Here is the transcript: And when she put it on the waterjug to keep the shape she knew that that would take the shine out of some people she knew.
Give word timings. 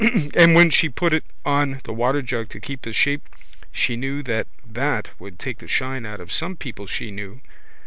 And 0.33 0.55
when 0.55 0.71
she 0.71 0.89
put 0.89 1.13
it 1.13 1.25
on 1.45 1.79
the 1.83 1.93
waterjug 1.93 2.49
to 2.49 2.59
keep 2.59 2.81
the 2.81 2.91
shape 2.91 3.29
she 3.71 3.95
knew 3.95 4.23
that 4.23 4.47
that 4.65 5.09
would 5.19 5.37
take 5.37 5.59
the 5.59 5.67
shine 5.67 6.07
out 6.07 6.19
of 6.19 6.31
some 6.31 6.55
people 6.57 6.87
she 6.87 7.11
knew. 7.11 7.39